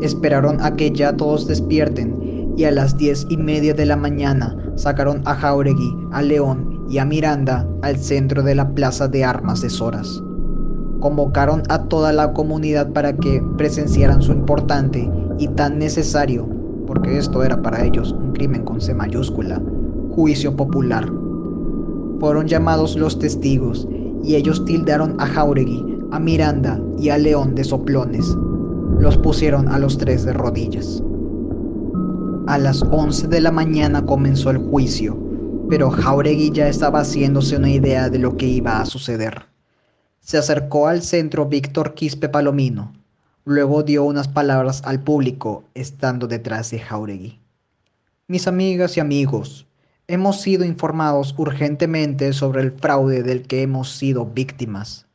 Esperaron 0.00 0.62
a 0.62 0.76
que 0.76 0.90
ya 0.90 1.14
todos 1.14 1.46
despierten 1.46 2.54
y 2.56 2.64
a 2.64 2.70
las 2.70 2.96
diez 2.96 3.26
y 3.28 3.36
media 3.36 3.74
de 3.74 3.84
la 3.84 3.96
mañana 3.96 4.56
sacaron 4.76 5.20
a 5.26 5.34
Jauregui, 5.34 5.94
a 6.10 6.22
León 6.22 6.86
y 6.88 6.96
a 6.96 7.04
Miranda 7.04 7.68
al 7.82 7.98
centro 7.98 8.42
de 8.42 8.54
la 8.54 8.70
plaza 8.70 9.08
de 9.08 9.24
armas 9.24 9.60
de 9.60 9.68
Soras. 9.68 10.22
Convocaron 11.00 11.62
a 11.68 11.82
toda 11.82 12.14
la 12.14 12.32
comunidad 12.32 12.90
para 12.94 13.14
que 13.14 13.42
presenciaran 13.58 14.22
su 14.22 14.32
importante 14.32 15.06
y 15.38 15.48
tan 15.48 15.78
necesario, 15.78 16.48
porque 16.86 17.18
esto 17.18 17.44
era 17.44 17.60
para 17.60 17.84
ellos 17.84 18.12
un 18.12 18.32
crimen 18.32 18.64
con 18.64 18.80
C 18.80 18.94
mayúscula, 18.94 19.60
juicio 20.12 20.56
popular. 20.56 21.06
Fueron 22.20 22.48
llamados 22.48 22.96
los 22.96 23.18
testigos 23.18 23.86
y 24.26 24.34
ellos 24.34 24.64
tildaron 24.64 25.14
a 25.20 25.26
Jauregui, 25.26 26.00
a 26.10 26.18
Miranda 26.18 26.80
y 26.98 27.10
a 27.10 27.18
León 27.18 27.54
de 27.54 27.62
soplones. 27.62 28.26
Los 28.98 29.16
pusieron 29.16 29.68
a 29.68 29.78
los 29.78 29.96
tres 29.98 30.24
de 30.24 30.32
rodillas. 30.32 31.00
A 32.48 32.58
las 32.58 32.82
11 32.82 33.28
de 33.28 33.40
la 33.40 33.52
mañana 33.52 34.04
comenzó 34.04 34.50
el 34.50 34.58
juicio, 34.58 35.16
pero 35.70 35.90
Jauregui 35.90 36.50
ya 36.50 36.68
estaba 36.68 37.00
haciéndose 37.00 37.56
una 37.56 37.70
idea 37.70 38.10
de 38.10 38.18
lo 38.18 38.36
que 38.36 38.46
iba 38.46 38.80
a 38.80 38.86
suceder. 38.86 39.46
Se 40.20 40.38
acercó 40.38 40.88
al 40.88 41.02
centro 41.02 41.46
Víctor 41.46 41.94
Quispe 41.94 42.28
Palomino. 42.28 42.92
Luego 43.44 43.84
dio 43.84 44.02
unas 44.02 44.26
palabras 44.26 44.82
al 44.84 45.00
público, 45.04 45.62
estando 45.74 46.26
detrás 46.26 46.72
de 46.72 46.80
Jauregui. 46.80 47.38
Mis 48.26 48.48
amigas 48.48 48.96
y 48.96 49.00
amigos, 49.00 49.68
Hemos 50.08 50.40
sido 50.40 50.64
informados 50.64 51.34
urgentemente 51.36 52.32
sobre 52.32 52.62
el 52.62 52.70
fraude 52.70 53.24
del 53.24 53.42
que 53.42 53.62
hemos 53.62 53.90
sido 53.90 54.24
víctimas. 54.24 55.06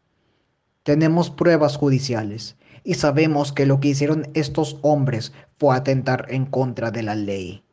Tenemos 0.84 1.30
pruebas 1.30 1.78
judiciales 1.78 2.58
y 2.84 2.96
sabemos 2.96 3.54
que 3.54 3.66
lo 3.66 3.80
que 3.80 3.88
hicieron 3.88 4.28
estos 4.34 4.80
hombres 4.82 5.32
fue 5.58 5.78
atentar 5.78 6.26
en 6.28 6.46
contra 6.46 6.92
de 6.92 7.04
la 7.04 7.16
ley. 7.16 7.64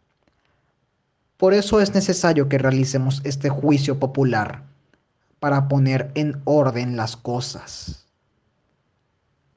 Por 1.39 1.55
eso 1.55 1.81
es 1.81 1.93
necesario 1.93 2.49
que 2.49 2.59
realicemos 2.59 3.21
este 3.25 3.49
juicio 3.49 3.99
popular 3.99 4.63
para 5.41 5.67
poner 5.67 6.13
en 6.15 6.41
orden 6.45 6.97
las 6.97 7.17
cosas. 7.17 8.07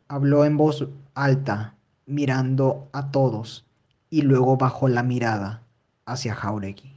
Habló 0.08 0.46
en 0.46 0.58
voz 0.58 0.88
alta, 1.14 1.76
mirando 2.08 2.90
a 2.92 3.12
todos, 3.12 3.66
y 4.10 4.24
luego 4.24 4.58
bajó 4.58 4.88
la 4.88 5.04
mirada 5.04 5.62
hacia 6.06 6.34
Jauregui. 6.34 6.91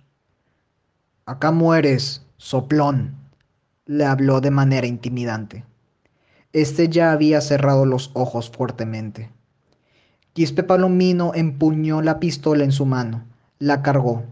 Acá 1.27 1.53
mueres, 1.53 2.21
soplón, 2.37 3.15
le 3.87 4.05
habló 4.05 4.43
de 4.43 4.51
manera 4.51 4.87
intimidante. 4.87 5.65
Este 6.53 6.91
ya 6.91 7.13
había 7.13 7.41
cerrado 7.41 7.87
los 7.87 8.11
ojos 8.13 8.51
fuertemente. 8.51 9.31
Quispe 10.35 10.65
Palomino 10.65 11.33
empuñó 11.35 12.03
la 12.03 12.21
pistola 12.21 12.63
en 12.63 12.73
su 12.73 12.85
mano, 12.85 13.25
la 13.59 13.81
cargó. 13.81 14.25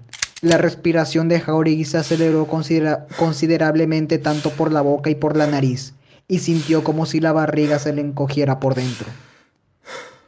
La 0.42 0.58
respiración 0.58 1.30
de 1.30 1.40
Jauregui 1.40 1.87
se 1.87 1.96
aceleró 1.96 2.46
considerablemente 2.46 4.18
tanto 4.18 4.50
por 4.50 4.70
la 4.70 4.82
boca 4.82 5.08
y 5.08 5.14
por 5.14 5.34
la 5.34 5.46
nariz, 5.46 5.94
y 6.28 6.40
sintió 6.40 6.84
como 6.84 7.06
si 7.06 7.20
la 7.20 7.32
barriga 7.32 7.78
se 7.78 7.94
le 7.94 8.02
encogiera 8.02 8.61
por 8.61 8.75
dentro. 8.75 9.06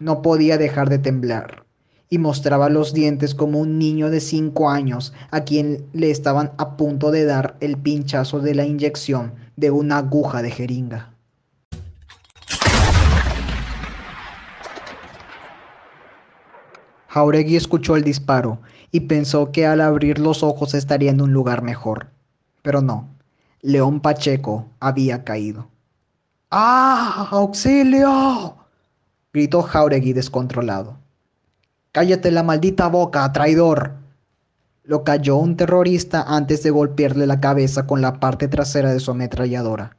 No 0.00 0.23
podía 0.23 0.56
dejar 0.56 0.88
de 0.88 0.99
temblar 0.99 1.64
y 2.11 2.18
mostraba 2.18 2.68
los 2.68 2.92
dientes 2.92 3.34
como 3.34 3.58
un 3.58 3.78
niño 3.78 4.11
de 4.11 4.20
cinco 4.20 4.70
años 4.70 5.12
a 5.30 5.40
quien 5.40 5.87
le 5.92 6.11
estaban 6.11 6.52
a 6.58 6.76
punto 6.76 7.11
de 7.11 7.25
dar 7.25 7.56
el 7.61 7.76
pinchazo 7.76 8.40
de 8.40 8.54
la 8.54 8.64
inyección 8.64 9.34
de 9.56 9.70
una 9.70 9.99
aguja 9.99 10.42
de 10.42 10.50
jeringa. 10.50 11.14
Jauregui 17.08 17.54
escuchó 17.54 17.94
el 17.94 18.02
disparo 18.02 18.61
y 18.90 19.00
pensó 19.00 19.52
que 19.52 19.66
al 19.66 19.80
abrir 19.80 20.18
los 20.18 20.42
ojos 20.42 20.75
estaría 20.75 21.12
en 21.12 21.20
un 21.20 21.32
lugar 21.32 21.62
mejor. 21.62 22.08
Pero 22.62 22.82
no, 22.82 23.08
León 23.62 24.00
Pacheco 24.00 24.66
había 24.80 25.23
caído. 25.23 25.68
¡Ah! 26.50 27.28
¡Auxilio! 27.30 28.56
gritó 29.32 29.62
Jauregui 29.62 30.12
descontrolado. 30.12 31.03
Cállate 31.95 32.33
la 32.33 32.43
maldita 32.43 32.89
boca, 32.89 33.31
traidor. 33.31 33.93
Lo 34.83 35.05
cayó 35.05 35.37
un 35.37 35.57
terrorista 35.57 36.25
antes 36.27 36.65
de 36.65 36.71
golpearle 36.71 37.25
la 37.25 37.39
cabeza 37.39 37.87
con 37.87 38.03
la 38.03 38.19
parte 38.19 38.49
trasera 38.49 38.93
de 38.93 38.99
su 38.99 39.13
ametralladora. 39.13 39.97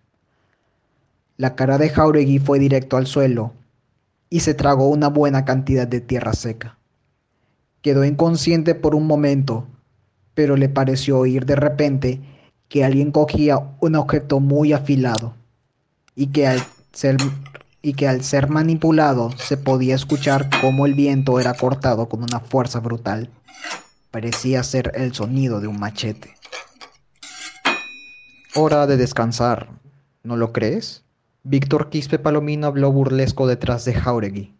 La 1.37 1.55
cara 1.55 1.77
de 1.77 1.87
Jauregui 1.87 2.39
fue 2.39 2.59
directo 2.59 2.97
al 2.97 3.07
suelo 3.07 3.53
y 4.29 4.41
se 4.41 4.53
tragó 4.53 4.89
una 4.89 5.07
buena 5.07 5.45
cantidad 5.45 5.87
de 5.87 6.01
tierra 6.01 6.33
seca. 6.33 6.77
Quedó 7.81 8.03
inconsciente 8.03 8.75
por 8.75 8.93
un 8.93 9.07
momento, 9.07 9.65
pero 10.33 10.57
le 10.57 10.67
pareció 10.67 11.17
oír 11.19 11.45
de 11.45 11.55
repente 11.55 12.19
que 12.67 12.83
alguien 12.83 13.13
cogía 13.13 13.69
un 13.79 13.95
objeto 13.95 14.41
muy 14.41 14.73
afilado 14.73 15.33
y 16.13 16.27
que 16.27 16.45
al 16.45 16.59
ser 16.91 17.15
y 17.85 17.93
que 17.93 18.07
al 18.07 18.23
ser 18.23 18.49
manipulado 18.49 19.29
se 19.37 19.57
podía 19.57 19.93
escuchar 19.93 20.49
cómo 20.59 20.87
el 20.87 20.95
viento 20.95 21.39
era 21.39 21.53
cortado 21.53 22.09
con 22.09 22.23
una 22.23 22.39
fuerza 22.39 22.79
brutal. 22.79 23.29
Parecía 24.09 24.63
ser 24.63 24.91
el 24.95 25.13
sonido 25.13 25.61
de 25.61 25.67
un 25.67 25.79
machete. 25.79 26.33
Hora 28.55 28.87
de 28.87 28.97
descansar, 28.97 29.69
¿no 30.23 30.35
lo 30.35 30.51
crees? 30.51 31.03
Víctor 31.43 31.91
Quispe 31.91 32.17
Palomino 32.17 32.65
habló 32.65 32.91
burlesco 32.91 33.45
detrás 33.45 33.85
de 33.85 33.93
Jauregui. 33.93 34.55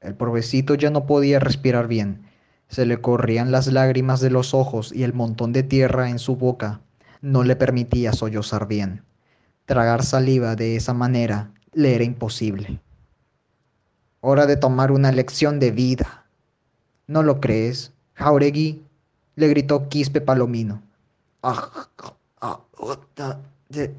El 0.00 0.14
provecito 0.14 0.74
ya 0.74 0.88
no 0.88 1.04
podía 1.04 1.40
respirar 1.40 1.86
bien. 1.86 2.22
Se 2.68 2.86
le 2.86 2.98
corrían 2.98 3.52
las 3.52 3.66
lágrimas 3.66 4.20
de 4.20 4.30
los 4.30 4.54
ojos 4.54 4.90
y 4.90 5.02
el 5.02 5.12
montón 5.12 5.52
de 5.52 5.64
tierra 5.64 6.08
en 6.08 6.18
su 6.18 6.36
boca 6.36 6.80
no 7.20 7.44
le 7.44 7.56
permitía 7.56 8.14
sollozar 8.14 8.66
bien. 8.66 9.02
Tragar 9.66 10.02
saliva 10.02 10.56
de 10.56 10.76
esa 10.76 10.94
manera 10.94 11.50
le 11.74 11.94
era 11.94 12.04
imposible. 12.04 12.80
Hora 14.20 14.46
de 14.46 14.56
tomar 14.56 14.90
una 14.90 15.12
lección 15.12 15.60
de 15.60 15.70
vida. 15.70 16.24
¿No 17.06 17.22
lo 17.22 17.40
crees, 17.40 17.92
Jauregui? 18.14 18.82
le 19.36 19.48
gritó 19.48 19.88
Quispe 19.88 20.20
Palomino. 20.20 20.80
Ah, 21.42 21.88
ah, 22.40 22.60
de, 23.68 23.94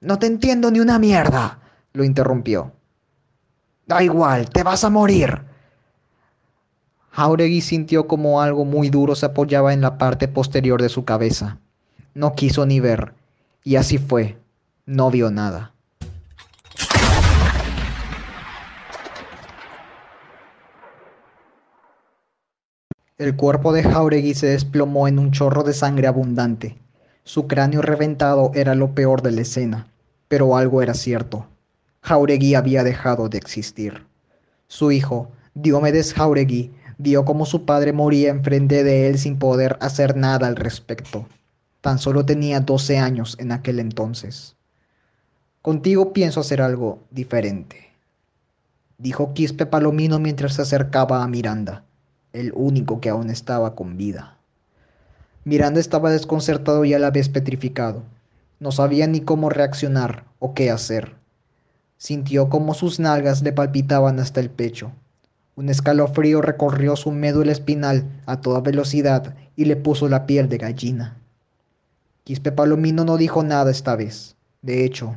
no 0.00 0.18
te 0.18 0.26
entiendo 0.26 0.70
ni 0.70 0.80
una 0.80 0.98
mierda, 0.98 1.58
lo 1.92 2.04
interrumpió. 2.04 2.72
Da 3.86 4.02
igual, 4.02 4.48
te 4.50 4.62
vas 4.62 4.84
a 4.84 4.90
morir. 4.90 5.42
Jauregui 7.10 7.60
sintió 7.60 8.06
como 8.06 8.40
algo 8.40 8.64
muy 8.64 8.90
duro 8.90 9.14
se 9.14 9.26
apoyaba 9.26 9.72
en 9.72 9.80
la 9.80 9.98
parte 9.98 10.28
posterior 10.28 10.80
de 10.82 10.88
su 10.88 11.04
cabeza. 11.04 11.58
No 12.14 12.34
quiso 12.34 12.66
ni 12.66 12.80
ver, 12.80 13.14
y 13.62 13.76
así 13.76 13.98
fue. 13.98 14.38
No 14.86 15.10
vio 15.10 15.30
nada. 15.30 15.72
El 23.16 23.34
cuerpo 23.34 23.72
de 23.72 23.82
Jauregui 23.82 24.34
se 24.34 24.48
desplomó 24.48 25.08
en 25.08 25.18
un 25.18 25.30
chorro 25.30 25.62
de 25.62 25.72
sangre 25.72 26.06
abundante. 26.06 26.76
Su 27.22 27.46
cráneo 27.46 27.80
reventado 27.80 28.50
era 28.54 28.74
lo 28.74 28.94
peor 28.94 29.22
de 29.22 29.30
la 29.30 29.40
escena, 29.40 29.86
pero 30.28 30.54
algo 30.54 30.82
era 30.82 30.92
cierto. 30.92 31.46
Jauregui 32.02 32.54
había 32.54 32.84
dejado 32.84 33.30
de 33.30 33.38
existir. 33.38 34.04
Su 34.68 34.92
hijo, 34.92 35.30
Diomedes 35.54 36.12
Jauregui, 36.12 36.74
vio 36.98 37.24
cómo 37.24 37.46
su 37.46 37.64
padre 37.64 37.94
moría 37.94 38.28
enfrente 38.28 38.84
de 38.84 39.08
él 39.08 39.18
sin 39.18 39.38
poder 39.38 39.78
hacer 39.80 40.14
nada 40.14 40.46
al 40.46 40.56
respecto. 40.56 41.26
Tan 41.80 41.98
solo 41.98 42.26
tenía 42.26 42.60
12 42.60 42.98
años 42.98 43.34
en 43.38 43.52
aquel 43.52 43.78
entonces. 43.80 44.56
Contigo 45.64 46.12
pienso 46.12 46.40
hacer 46.40 46.60
algo 46.60 46.98
diferente, 47.10 47.88
dijo 48.98 49.32
Quispe 49.32 49.64
Palomino 49.64 50.18
mientras 50.18 50.56
se 50.56 50.60
acercaba 50.60 51.24
a 51.24 51.26
Miranda, 51.26 51.84
el 52.34 52.52
único 52.54 53.00
que 53.00 53.08
aún 53.08 53.30
estaba 53.30 53.74
con 53.74 53.96
vida. 53.96 54.36
Miranda 55.44 55.80
estaba 55.80 56.10
desconcertado 56.10 56.84
y 56.84 56.92
a 56.92 56.98
la 56.98 57.10
vez 57.10 57.30
petrificado. 57.30 58.02
No 58.60 58.72
sabía 58.72 59.06
ni 59.06 59.22
cómo 59.22 59.48
reaccionar 59.48 60.24
o 60.38 60.52
qué 60.52 60.70
hacer. 60.70 61.14
Sintió 61.96 62.50
como 62.50 62.74
sus 62.74 63.00
nalgas 63.00 63.40
le 63.40 63.54
palpitaban 63.54 64.20
hasta 64.20 64.40
el 64.40 64.50
pecho. 64.50 64.92
Un 65.56 65.70
escalofrío 65.70 66.42
recorrió 66.42 66.94
su 66.94 67.10
médula 67.10 67.52
espinal 67.52 68.04
a 68.26 68.42
toda 68.42 68.60
velocidad 68.60 69.34
y 69.56 69.64
le 69.64 69.76
puso 69.76 70.10
la 70.10 70.26
piel 70.26 70.50
de 70.50 70.58
gallina. 70.58 71.16
Quispe 72.24 72.52
Palomino 72.52 73.06
no 73.06 73.16
dijo 73.16 73.42
nada 73.42 73.70
esta 73.70 73.96
vez. 73.96 74.36
De 74.60 74.84
hecho, 74.84 75.16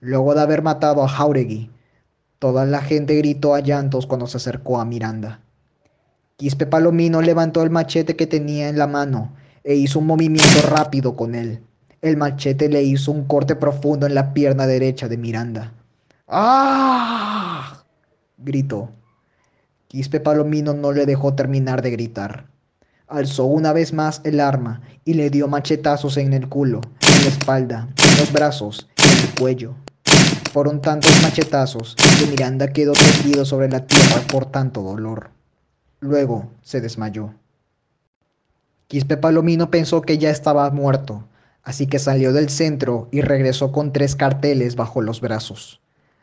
luego 0.00 0.34
de 0.34 0.40
haber 0.40 0.62
matado 0.62 1.02
a 1.02 1.08
Jauregui, 1.08 1.70
toda 2.38 2.64
la 2.66 2.80
gente 2.80 3.16
gritó 3.16 3.54
a 3.54 3.60
llantos 3.60 4.06
cuando 4.06 4.26
se 4.26 4.36
acercó 4.36 4.80
a 4.80 4.84
Miranda. 4.84 5.40
Quispe 6.36 6.66
Palomino 6.66 7.22
levantó 7.22 7.62
el 7.62 7.70
machete 7.70 8.14
que 8.14 8.26
tenía 8.26 8.68
en 8.68 8.78
la 8.78 8.86
mano 8.86 9.32
e 9.64 9.74
hizo 9.74 9.98
un 9.98 10.06
movimiento 10.06 10.60
rápido 10.68 11.16
con 11.16 11.34
él. 11.34 11.62
El 12.02 12.16
machete 12.16 12.68
le 12.68 12.82
hizo 12.82 13.10
un 13.10 13.24
corte 13.24 13.56
profundo 13.56 14.06
en 14.06 14.14
la 14.14 14.34
pierna 14.34 14.66
derecha 14.66 15.08
de 15.08 15.16
Miranda. 15.16 15.72
¡Ah! 16.28 17.84
gritó. 18.36 18.90
Quispe 19.88 20.20
Palomino 20.20 20.74
no 20.74 20.92
le 20.92 21.06
dejó 21.06 21.34
terminar 21.34 21.80
de 21.80 21.90
gritar. 21.90 22.46
Alzó 23.08 23.44
una 23.44 23.72
vez 23.72 23.92
más 23.92 24.20
el 24.24 24.40
arma 24.40 24.82
y 25.04 25.14
le 25.14 25.30
dio 25.30 25.48
machetazos 25.48 26.16
en 26.16 26.32
el 26.32 26.48
culo, 26.48 26.80
en 27.00 27.22
la 27.22 27.28
espalda, 27.28 27.88
en 27.96 28.18
los 28.18 28.32
brazos, 28.32 28.88
cuello. 29.38 29.74
Fueron 30.52 30.80
tantos 30.80 31.12
machetazos 31.22 31.94
que 32.18 32.26
Miranda 32.26 32.68
quedó 32.72 32.92
tendido 32.92 33.44
sobre 33.44 33.68
la 33.68 33.86
tierra 33.86 34.22
por 34.32 34.46
tanto 34.46 34.82
dolor. 34.82 35.30
Luego 36.00 36.50
se 36.62 36.80
desmayó. 36.80 37.34
Quispe 38.88 39.16
Palomino 39.16 39.70
pensó 39.70 40.00
que 40.02 40.18
ya 40.18 40.30
estaba 40.30 40.70
muerto, 40.70 41.24
así 41.62 41.86
que 41.86 41.98
salió 41.98 42.32
del 42.32 42.48
centro 42.48 43.08
y 43.10 43.20
regresó 43.20 43.72
con 43.72 43.92
tres 43.92 44.16
carteles 44.16 44.76
bajo 44.76 45.02
los 45.02 45.20
brazos. 45.20 45.80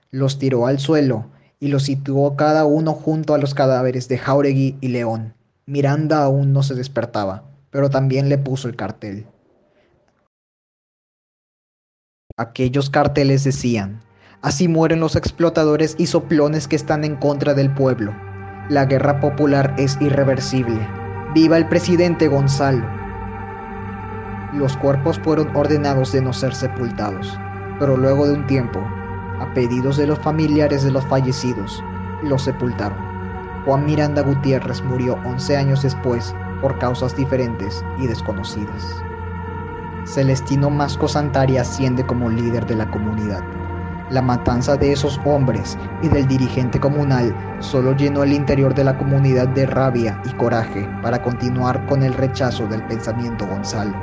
Los 0.10 0.39
tiró 0.39 0.65
al 0.65 0.80
suelo 0.80 1.26
y 1.60 1.67
los 1.67 1.84
situó 1.84 2.36
cada 2.36 2.65
uno 2.65 2.93
junto 2.93 3.34
a 3.34 3.38
los 3.38 3.54
cadáveres 3.54 4.08
de 4.08 4.17
Jauregui 4.17 4.78
y 4.82 4.88
León. 4.89 5.34
Miranda 5.65 6.23
aún 6.23 6.54
no 6.54 6.63
se 6.63 6.73
despertaba, 6.73 7.43
pero 7.69 7.89
también 7.89 8.30
le 8.30 8.38
puso 8.38 8.67
el 8.67 8.76
cartel. 8.76 9.28
Aquellos 12.38 12.89
carteles 12.89 13.43
decían, 13.43 14.02
así 14.41 14.67
mueren 14.67 15.00
los 15.00 15.15
explotadores 15.15 15.93
y 16.00 16.08
soplones 16.08 16.67
que 16.67 16.76
están 16.76 17.04
en 17.04 17.15
contra 17.15 17.54
del 17.54 17.72
pueblo. 17.72 18.12
La 18.69 18.86
guerra 18.86 19.19
popular 19.19 19.76
es 19.78 20.02
irreversible. 20.02 20.80
¡Viva 21.36 21.58
el 21.58 21.67
presidente 21.67 22.28
Gonzalo! 22.28 22.84
Los 24.52 24.76
cuerpos 24.78 25.19
fueron 25.19 25.56
ordenados 25.56 26.12
de 26.12 26.24
no 26.24 26.34
ser 26.34 26.56
sepultados, 26.56 27.38
pero 27.78 27.98
luego 27.98 28.26
de 28.26 28.34
un 28.34 28.48
tiempo, 28.48 28.80
a 28.80 29.52
pedidos 29.54 29.98
de 29.98 30.08
los 30.08 30.17
familiares 30.17 30.84
de 30.84 30.89
los 30.89 31.06
fallecidos, 31.06 31.84
los 32.24 32.41
sepultaron. 32.41 32.98
Juan 33.63 33.86
Miranda 33.86 34.24
Gutiérrez 34.24 34.84
murió 34.84 35.19
11 35.24 35.56
años 35.56 35.84
después 35.84 36.34
por 36.62 36.80
causas 36.80 37.15
diferentes 37.15 37.86
y 38.00 38.08
desconocidas. 38.08 39.04
Celestino 40.06 40.70
Masco 40.70 41.08
Santari 41.08 41.58
asciende 41.58 42.06
como 42.06 42.30
líder 42.30 42.66
de 42.66 42.76
la 42.76 42.89
comunidad. 42.92 43.42
La 44.10 44.22
matanza 44.22 44.76
de 44.76 44.92
esos 44.92 45.20
hombres 45.24 45.78
y 46.02 46.10
del 46.10 46.28
dirigente 46.28 46.80
comunal 46.80 47.34
solo 47.60 47.96
llenó 47.96 48.24
el 48.24 48.34
interior 48.34 48.76
de 48.76 48.84
la 48.84 48.98
comunidad 48.98 49.48
de 49.48 49.66
rabia 49.66 50.22
y 50.26 50.34
coraje 50.34 50.89
para 51.02 51.22
continuar 51.22 51.86
con 51.86 52.04
el 52.04 52.13
rechazo 52.13 52.68
del 52.68 52.84
pensamiento 52.84 53.48
Gonzalo. 53.48 53.94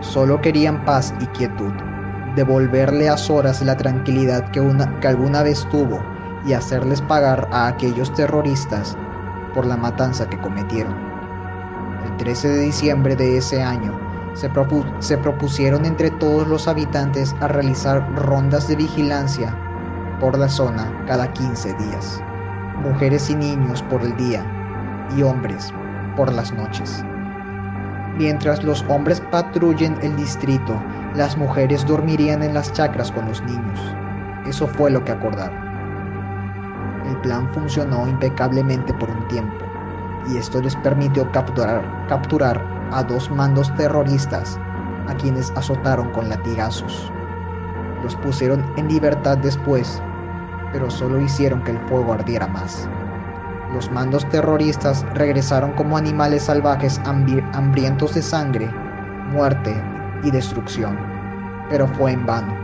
Solo 0.00 0.40
querían 0.40 0.84
paz 0.84 1.12
y 1.20 1.26
quietud, 1.26 1.72
devolverle 2.36 3.08
a 3.08 3.16
Soras 3.16 3.60
la 3.62 3.76
tranquilidad 3.76 4.48
que, 4.50 4.62
que 5.00 5.08
alguna 5.08 5.42
vez 5.42 5.68
tuvo 5.70 6.00
y 6.46 6.52
hacerles 6.52 7.02
pagar 7.02 7.48
a 7.50 7.66
aquellos 7.66 8.14
terroristas 8.14 8.96
por 9.54 9.66
la 9.66 9.76
matanza 9.76 10.30
que 10.30 10.40
cometieron. 10.40 10.94
El 12.06 12.16
13 12.16 12.48
de 12.48 12.60
diciembre 12.60 13.16
de 13.16 13.36
ese 13.36 13.62
año, 13.62 14.09
se, 14.34 15.18
propusieron 15.18 15.84
entre 15.84 16.10
todos 16.12 16.46
los 16.46 16.68
habitantes 16.68 17.34
a 17.40 17.48
realizar 17.48 18.06
rondas 18.14 18.68
de 18.68 18.76
vigilancia 18.76 19.56
por 20.20 20.38
la 20.38 20.48
zona 20.48 21.04
cada 21.06 21.32
15 21.32 21.74
días, 21.74 22.22
mujeres 22.82 23.30
y 23.30 23.34
niños 23.34 23.82
por 23.84 24.02
el 24.02 24.16
día 24.16 24.44
y 25.16 25.22
hombres 25.22 25.72
por 26.16 26.32
las 26.32 26.52
noches. 26.52 27.04
Mientras 28.16 28.62
los 28.62 28.84
hombres 28.88 29.20
patrullen 29.30 29.96
el 30.02 30.14
distrito, 30.16 30.80
las 31.14 31.36
mujeres 31.36 31.86
dormirían 31.86 32.42
en 32.42 32.54
las 32.54 32.72
chacras 32.72 33.10
con 33.10 33.26
los 33.26 33.42
niños. 33.42 33.80
Eso 34.46 34.66
fue 34.66 34.90
lo 34.90 35.02
que 35.04 35.12
acordaron. 35.12 35.70
El 37.08 37.16
plan 37.22 37.48
funcionó 37.54 38.06
impecablemente 38.06 38.92
por 38.94 39.10
un 39.10 39.26
tiempo, 39.28 39.64
y 40.28 40.36
esto 40.36 40.60
les 40.60 40.76
permitió 40.76 41.30
capturar, 41.32 41.82
capturar 42.08 42.79
a 42.92 43.02
dos 43.02 43.30
mandos 43.30 43.74
terroristas 43.76 44.58
a 45.08 45.14
quienes 45.14 45.50
azotaron 45.56 46.10
con 46.10 46.28
latigazos. 46.28 47.12
Los 48.02 48.16
pusieron 48.16 48.64
en 48.76 48.88
libertad 48.88 49.38
después, 49.38 50.02
pero 50.72 50.90
solo 50.90 51.20
hicieron 51.20 51.62
que 51.62 51.72
el 51.72 51.78
fuego 51.88 52.12
ardiera 52.12 52.46
más. 52.46 52.88
Los 53.72 53.90
mandos 53.90 54.28
terroristas 54.30 55.06
regresaron 55.14 55.72
como 55.72 55.96
animales 55.96 56.44
salvajes 56.44 57.00
hambrientos 57.04 58.14
de 58.14 58.22
sangre, 58.22 58.68
muerte 59.32 59.74
y 60.24 60.30
destrucción, 60.30 60.98
pero 61.68 61.86
fue 61.86 62.12
en 62.12 62.26
vano. 62.26 62.54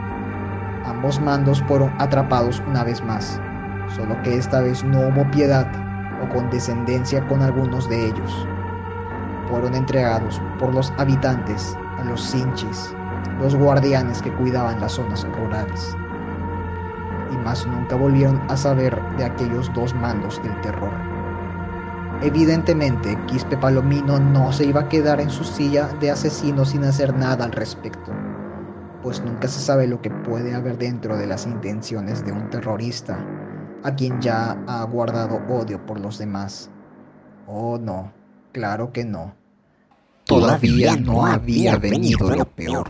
Ambos 0.84 1.20
mandos 1.20 1.62
fueron 1.68 1.92
atrapados 1.98 2.62
una 2.66 2.82
vez 2.84 3.02
más, 3.02 3.40
solo 3.94 4.20
que 4.22 4.36
esta 4.36 4.60
vez 4.60 4.82
no 4.82 5.00
hubo 5.00 5.30
piedad 5.30 5.66
o 6.22 6.28
condescendencia 6.32 7.26
con 7.28 7.42
algunos 7.42 7.88
de 7.88 8.06
ellos 8.06 8.48
fueron 9.46 9.74
entregados 9.74 10.42
por 10.59 10.74
los 10.74 10.92
habitantes 10.98 11.78
a 11.98 12.04
los 12.04 12.22
cinchis, 12.22 12.96
los 13.38 13.54
guardianes 13.56 14.22
que 14.22 14.35
cuidaban 14.35 14.80
las 14.80 14.94
zonas 14.94 15.26
rurales. 15.32 15.98
Y 17.30 17.38
más 17.38 17.66
nunca 17.66 17.96
volvieron 17.96 18.42
a 18.48 18.56
saber 18.56 19.06
de 19.16 19.24
aquellos 19.24 19.72
dos 19.72 19.94
mandos 19.94 20.42
del 20.42 20.61
terror. 20.61 21.06
Evidentemente, 22.20 23.24
Quispe 23.26 23.59
Palomino 23.59 24.18
no 24.20 24.52
se 24.52 24.66
iba 24.66 24.82
a 24.82 24.88
quedar 24.88 25.20
en 25.20 25.30
su 25.30 25.44
silla 25.44 25.94
de 26.00 26.11
asesino 26.11 26.64
sin 26.64 26.85
hacer 26.85 27.14
nada 27.14 27.44
al 27.44 27.52
respecto. 27.52 28.22
pues 29.02 29.22
nunca 29.22 29.48
se 29.48 29.61
sabe 29.61 29.87
lo 29.88 30.02
que 30.02 30.11
puede 30.11 30.54
haber 30.54 30.78
dentro 30.78 31.16
de 31.18 31.26
las 31.26 31.46
intenciones 31.46 32.24
de 32.24 32.32
un 32.32 32.50
terrorista, 32.50 33.32
a 33.82 33.94
quien 33.96 34.20
ya 34.20 34.62
ha 34.66 34.85
guardado 34.85 35.44
odio 35.46 35.85
por 35.87 36.00
los 36.00 36.18
demás. 36.18 36.72
Oh 37.46 37.78
no, 37.78 38.15
claro 38.56 38.90
que 38.90 39.04
no. 39.04 39.34
Todavía 40.24 40.96
no 40.96 41.26
había 41.26 41.76
venido 41.76 42.30
lo 42.30 42.46
peor. 42.46 42.88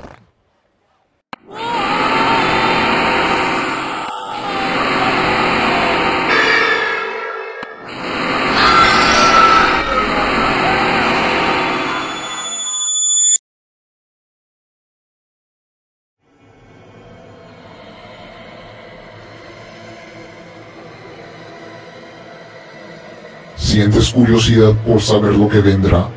¿Sientes 23.86 24.12
curiosidad 24.12 24.72
por 24.84 25.00
saber 25.00 25.36
lo 25.36 25.48
que 25.48 25.60
vendrá? 25.60 26.08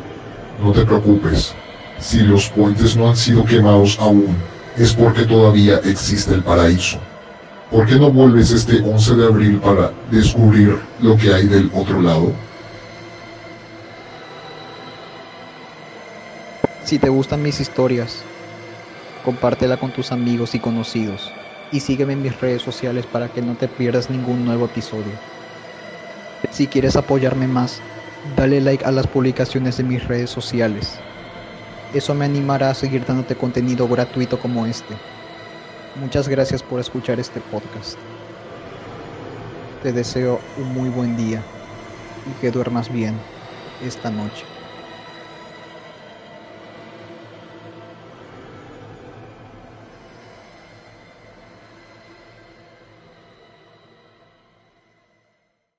No 0.60 0.72
te 0.72 0.84
preocupes. 0.84 1.54
Si 2.00 2.22
los 2.22 2.50
puentes 2.50 2.98
no 2.98 3.08
han 3.08 3.16
sido 3.16 3.46
quemados 3.46 3.96
aún, 4.00 4.36
es 4.76 4.92
porque 4.92 5.24
todavía 5.24 5.80
existe 5.84 6.34
el 6.34 6.42
paraíso. 6.42 6.98
¿Por 7.70 7.86
qué 7.86 7.98
no 7.98 8.10
vuelves 8.10 8.50
este 8.50 8.82
11 8.82 9.16
de 9.18 9.26
abril 9.28 9.60
para 9.60 9.92
descubrir 10.10 10.80
lo 11.00 11.16
que 11.16 11.32
hay 11.32 11.46
del 11.46 11.70
otro 11.76 12.02
lado? 12.02 12.32
Si 16.86 16.98
te 16.98 17.10
gustan 17.10 17.44
mis 17.44 17.60
historias, 17.60 18.24
compártela 19.24 19.78
con 19.78 19.92
tus 19.92 20.12
amigos 20.12 20.56
y 20.56 20.60
conocidos. 20.60 21.32
Y 21.72 21.82
sígueme 21.82 22.14
en 22.14 22.24
mis 22.24 22.42
redes 22.42 22.64
sociales 22.64 23.06
para 23.06 23.28
que 23.28 23.44
no 23.44 23.54
te 23.54 23.68
pierdas 23.68 24.10
ningún 24.10 24.44
nuevo 24.44 24.66
episodio. 24.66 25.39
Si 26.48 26.70
quieres 26.70 26.96
apoyarme 26.96 27.48
más, 27.48 27.84
dale 28.24 28.62
like 28.62 28.86
a 28.86 28.92
las 28.92 29.08
publicaciones 29.08 29.78
de 29.78 29.84
mis 29.84 30.08
redes 30.08 30.30
sociales. 30.30 31.04
Eso 31.92 32.14
me 32.16 32.26
animará 32.26 32.70
a 32.70 32.76
seguir 32.76 33.06
dándote 33.06 33.36
contenido 33.38 33.88
gratuito 33.88 34.40
como 34.40 34.66
este. 34.66 35.02
Muchas 35.94 36.28
gracias 36.28 36.64
por 36.64 36.80
escuchar 36.80 37.20
este 37.20 37.42
podcast. 37.42 38.04
Te 39.80 39.94
deseo 39.94 40.50
un 40.56 40.74
muy 40.74 40.90
buen 40.90 41.16
día 41.16 41.50
y 42.24 42.36
que 42.36 42.52
duermas 42.52 42.90
bien 42.90 43.26
esta 43.80 44.12
noche. 44.12 44.59